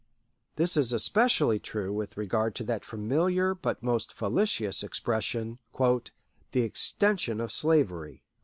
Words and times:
This 0.55 0.75
is 0.77 0.91
especially 0.91 1.59
true 1.59 1.93
with 1.93 2.17
regard 2.17 2.55
to 2.55 2.63
that 2.63 2.83
familiar 2.83 3.53
but 3.53 3.83
most 3.83 4.11
fallacious 4.13 4.81
expression, 4.81 5.59
"the 5.77 6.63
extension 6.63 7.39
of 7.39 7.51
slavery." 7.51 8.23